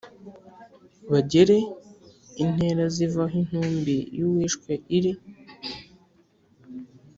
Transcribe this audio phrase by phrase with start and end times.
[1.11, 1.57] bagere
[2.43, 5.13] intera ziva aho intumbi y’uwishwe iri